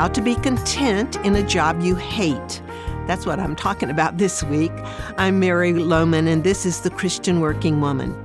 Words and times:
How 0.00 0.08
to 0.08 0.22
Be 0.22 0.34
Content 0.36 1.16
in 1.26 1.36
a 1.36 1.46
Job 1.46 1.82
You 1.82 1.94
Hate. 1.94 2.62
That's 3.06 3.26
what 3.26 3.38
I'm 3.38 3.54
talking 3.54 3.90
about 3.90 4.16
this 4.16 4.42
week. 4.42 4.72
I'm 5.18 5.38
Mary 5.38 5.74
Lowman, 5.74 6.26
and 6.26 6.42
this 6.42 6.64
is 6.64 6.80
The 6.80 6.88
Christian 6.88 7.40
Working 7.40 7.82
Woman. 7.82 8.16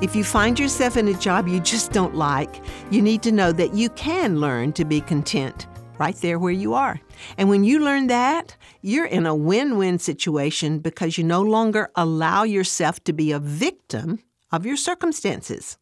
If 0.00 0.14
you 0.14 0.22
find 0.22 0.60
yourself 0.60 0.96
in 0.96 1.08
a 1.08 1.14
job 1.14 1.48
you 1.48 1.58
just 1.58 1.90
don't 1.90 2.14
like, 2.14 2.62
you 2.92 3.02
need 3.02 3.20
to 3.24 3.32
know 3.32 3.50
that 3.50 3.74
you 3.74 3.90
can 3.90 4.38
learn 4.38 4.72
to 4.74 4.84
be 4.84 5.00
content 5.00 5.66
right 5.98 6.14
there 6.18 6.38
where 6.38 6.52
you 6.52 6.72
are. 6.74 7.00
And 7.36 7.48
when 7.48 7.64
you 7.64 7.80
learn 7.80 8.06
that, 8.06 8.56
you're 8.82 9.04
in 9.04 9.26
a 9.26 9.34
win 9.34 9.76
win 9.76 9.98
situation 9.98 10.78
because 10.78 11.18
you 11.18 11.24
no 11.24 11.42
longer 11.42 11.90
allow 11.96 12.44
yourself 12.44 13.02
to 13.02 13.12
be 13.12 13.32
a 13.32 13.40
victim 13.40 14.20
of 14.52 14.64
your 14.64 14.76
circumstances. 14.76 15.78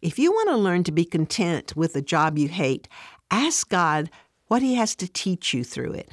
If 0.00 0.16
you 0.16 0.30
want 0.30 0.50
to 0.50 0.56
learn 0.56 0.84
to 0.84 0.92
be 0.92 1.04
content 1.04 1.74
with 1.74 1.96
a 1.96 2.02
job 2.02 2.38
you 2.38 2.46
hate, 2.46 2.86
ask 3.32 3.68
God 3.68 4.10
what 4.48 4.62
He 4.62 4.74
has 4.74 4.94
to 4.96 5.08
teach 5.08 5.52
you 5.54 5.64
through 5.64 5.92
it. 5.92 6.10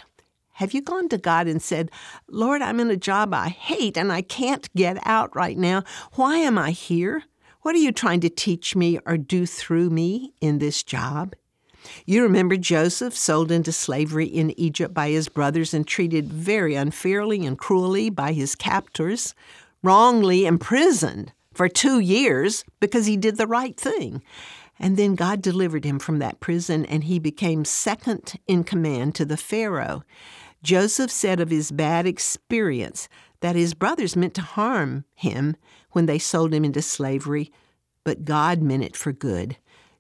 Have 0.58 0.74
you 0.74 0.82
gone 0.82 1.10
to 1.10 1.18
God 1.18 1.48
and 1.48 1.62
said, 1.62 1.90
Lord, 2.28 2.62
I'm 2.62 2.80
in 2.80 2.92
a 2.92 2.98
job 2.98 3.34
I 3.34 3.50
hate 3.50 3.98
and 3.98 4.12
I 4.12 4.22
can't 4.22 4.74
get 4.76 4.98
out 5.04 5.36
right 5.36 5.58
now. 5.58 5.84
Why 6.14 6.38
am 6.38 6.58
I 6.58 6.72
here? 6.72 7.24
What 7.64 7.76
are 7.76 7.80
you 7.80 7.92
trying 7.92 8.20
to 8.22 8.30
teach 8.30 8.76
me 8.76 9.00
or 9.06 9.18
do 9.18 9.46
through 9.46 9.90
me 9.90 10.34
in 10.42 10.60
this 10.60 10.84
job? 10.84 11.34
You 12.06 12.24
remember 12.24 12.56
Joseph 12.56 13.16
sold 13.16 13.52
into 13.52 13.72
slavery 13.72 14.28
in 14.28 14.58
Egypt 14.60 14.94
by 14.94 15.10
his 15.10 15.28
brothers 15.28 15.74
and 15.74 15.88
treated 15.88 16.32
very 16.32 16.76
unfairly 16.76 17.46
and 17.46 17.58
cruelly 17.58 18.10
by 18.10 18.34
his 18.34 18.56
captors, 18.56 19.34
wrongly 19.82 20.46
imprisoned 20.46 21.34
for 21.54 21.68
two 21.68 22.00
years 22.00 22.64
because 22.80 23.06
he 23.06 23.18
did 23.18 23.38
the 23.38 23.48
right 23.48 23.78
thing. 23.78 24.24
And 24.80 24.98
then 24.98 25.16
God 25.16 25.42
delivered 25.42 25.86
him 25.86 26.00
from 26.00 26.20
that 26.20 26.40
prison, 26.40 26.86
and 26.86 27.04
he 27.04 27.20
became 27.20 27.64
second 27.64 28.34
in 28.48 28.64
command 28.64 29.16
to 29.16 29.26
the 29.26 29.38
Pharaoh. 29.38 30.04
Joseph 30.64 31.12
said 31.12 31.40
of 31.40 31.50
his 31.50 31.72
bad 31.72 32.08
experience 32.08 33.08
that 33.42 33.56
his 33.56 33.74
brothers 33.74 34.16
meant 34.16 34.34
to 34.36 34.42
harm 34.42 35.04
him 35.14 35.56
when 35.92 36.06
they 36.06 36.18
sold 36.18 36.54
him 36.54 36.66
into 36.66 36.82
slavery, 36.82 37.52
but 38.04 38.26
God 38.26 38.62
meant 38.62 38.84
it 38.84 38.96
for 38.96 39.12
good. 39.12 39.58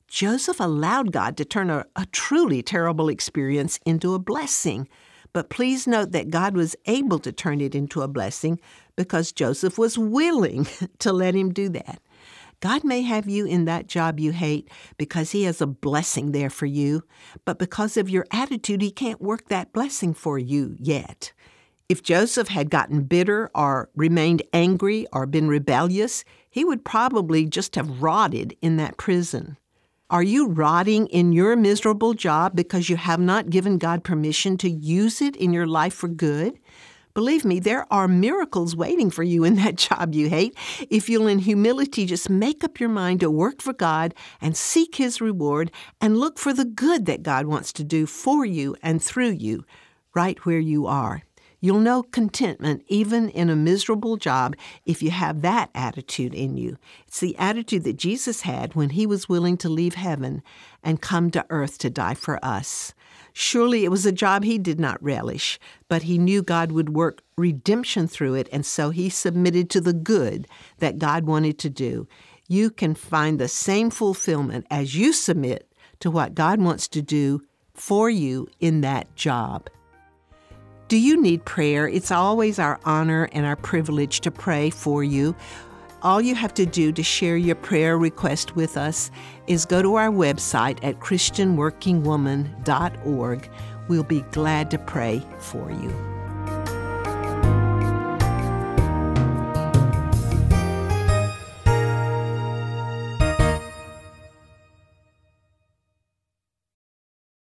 Joseph 0.07 0.59
allowed 0.59 1.11
God 1.11 1.35
to 1.37 1.45
turn 1.45 1.69
a, 1.69 1.85
a, 1.95 2.05
truly 2.07 2.61
terrible 2.61 3.09
experience 3.09 3.79
into 3.85 4.13
a 4.13 4.19
blessing. 4.19 4.87
But 5.33 5.49
please 5.49 5.87
note 5.87 6.11
that 6.11 6.29
God 6.29 6.55
was 6.55 6.75
able 6.85 7.19
to 7.19 7.31
turn 7.31 7.59
it 7.59 7.75
into 7.75 8.01
a 8.01 8.07
blessing 8.07 8.59
because 8.95 9.31
Joseph 9.31 9.77
was 9.77 9.97
willing 9.97 10.67
to 10.99 11.11
let 11.11 11.35
him 11.35 11.51
do 11.51 11.69
that. 11.69 11.99
God 12.59 12.85
may 12.85 13.01
have 13.01 13.27
you 13.27 13.45
in 13.45 13.65
that 13.65 13.87
job 13.87 14.21
you 14.21 14.31
hate 14.31 14.69
because 14.97 15.31
He 15.31 15.43
has 15.43 15.59
a 15.59 15.67
blessing 15.67 16.31
there 16.31 16.49
for 16.49 16.65
you, 16.65 17.03
but 17.43 17.59
because 17.59 17.97
of 17.97 18.09
your 18.09 18.25
attitude, 18.31 18.81
He 18.81 18.89
can't 18.89 19.21
work 19.21 19.49
that 19.49 19.73
blessing 19.73 20.13
for 20.13 20.39
you 20.39 20.77
yet. 20.79 21.33
If 21.89 22.01
Joseph 22.01 22.47
had 22.47 22.69
gotten 22.69 23.03
bitter 23.03 23.51
or 23.53 23.89
remained 23.95 24.43
angry 24.53 25.05
or 25.11 25.25
been 25.25 25.49
rebellious, 25.49 26.23
he 26.49 26.63
would 26.63 26.85
probably 26.85 27.45
just 27.45 27.75
have 27.75 28.01
rotted 28.01 28.55
in 28.61 28.77
that 28.77 28.95
prison. 28.95 29.57
Are 30.13 30.21
you 30.21 30.49
rotting 30.49 31.07
in 31.07 31.33
your 31.33 31.55
miserable 31.55 32.13
job 32.13 32.55
because 32.55 32.87
you 32.87 32.97
have 32.97 33.19
not 33.19 33.49
given 33.49 33.79
God 33.79 34.03
permission 34.03 34.57
to 34.57 34.69
use 34.69 35.23
it 35.23 35.35
in 35.35 35.51
your 35.51 35.65
life 35.65 35.95
for 35.95 36.07
good? 36.07 36.59
Believe 37.15 37.43
me, 37.43 37.59
there 37.59 37.91
are 37.91 38.07
miracles 38.07 38.75
waiting 38.75 39.09
for 39.09 39.23
you 39.23 39.43
in 39.43 39.55
that 39.55 39.75
job 39.89 40.13
you 40.13 40.29
hate 40.29 40.55
if 40.91 41.09
you'll, 41.09 41.25
in 41.25 41.39
humility, 41.39 42.05
just 42.05 42.29
make 42.29 42.63
up 42.63 42.79
your 42.79 42.89
mind 42.89 43.21
to 43.21 43.31
work 43.31 43.59
for 43.59 43.73
God 43.73 44.13
and 44.39 44.55
seek 44.55 44.97
His 44.97 45.19
reward 45.19 45.71
and 45.99 46.19
look 46.19 46.37
for 46.37 46.53
the 46.53 46.65
good 46.65 47.07
that 47.07 47.23
God 47.23 47.47
wants 47.47 47.73
to 47.73 47.83
do 47.83 48.05
for 48.05 48.45
you 48.45 48.75
and 48.83 49.01
through 49.01 49.31
you 49.31 49.65
right 50.13 50.37
where 50.45 50.59
you 50.59 50.85
are. 50.85 51.23
You'll 51.63 51.79
know 51.79 52.03
contentment 52.03 52.83
even 52.89 53.29
in 53.29 53.49
a 53.49 53.55
miserable 53.55 54.17
job 54.17 54.57
if 54.85 55.01
you 55.01 55.11
have 55.11 55.43
that 55.43 55.69
attitude 55.73 56.33
in 56.33 56.57
you. 56.57 56.77
It's 57.07 57.21
the 57.21 57.37
attitude 57.37 57.85
that 57.85 57.95
Jesus 57.95 58.41
had 58.41 58.75
when 58.75 58.89
he 58.89 59.05
was 59.05 59.29
willing 59.29 59.55
to 59.59 59.69
leave 59.69 59.95
heaven 59.95 60.43
and 60.83 61.01
come 61.01 61.31
to 61.31 61.45
earth 61.49 61.77
to 61.77 61.89
die 61.89 62.15
for 62.15 62.37
us. 62.43 62.93
Surely 63.31 63.85
it 63.85 63.91
was 63.91 64.05
a 64.05 64.11
job 64.11 64.43
he 64.43 64.57
did 64.57 64.77
not 64.77 65.01
relish, 65.01 65.57
but 65.87 66.03
he 66.03 66.17
knew 66.17 66.43
God 66.43 66.73
would 66.73 66.89
work 66.89 67.21
redemption 67.37 68.09
through 68.09 68.33
it, 68.33 68.49
and 68.51 68.65
so 68.65 68.89
he 68.89 69.07
submitted 69.07 69.69
to 69.69 69.79
the 69.79 69.93
good 69.93 70.49
that 70.79 70.99
God 70.99 71.23
wanted 71.23 71.57
to 71.59 71.69
do. 71.69 72.09
You 72.49 72.71
can 72.71 72.93
find 72.93 73.39
the 73.39 73.47
same 73.47 73.89
fulfillment 73.89 74.67
as 74.69 74.95
you 74.95 75.13
submit 75.13 75.71
to 76.01 76.11
what 76.11 76.35
God 76.35 76.59
wants 76.59 76.89
to 76.89 77.01
do 77.01 77.39
for 77.73 78.09
you 78.09 78.49
in 78.59 78.81
that 78.81 79.15
job. 79.15 79.69
Do 80.93 80.99
you 80.99 81.17
need 81.19 81.43
prayer? 81.43 81.87
It's 81.87 82.11
always 82.11 82.59
our 82.59 82.79
honor 82.85 83.27
and 83.31 83.47
our 83.47 83.55
privilege 83.55 84.21
to 84.21 84.29
pray 84.29 84.69
for 84.69 85.03
you. 85.03 85.35
All 86.03 86.21
you 86.21 86.35
have 86.35 86.53
to 86.53 86.67
do 86.67 86.91
to 86.91 87.01
share 87.01 87.35
your 87.35 87.55
prayer 87.55 87.97
request 87.97 88.55
with 88.55 88.77
us 88.77 89.09
is 89.47 89.65
go 89.65 89.81
to 89.81 89.95
our 89.95 90.11
website 90.11 90.77
at 90.83 90.99
ChristianWorkingWoman.org. 90.99 93.49
We'll 93.87 94.03
be 94.03 94.21
glad 94.21 94.69
to 94.69 94.77
pray 94.77 95.23
for 95.39 95.71
you. 95.71 96.12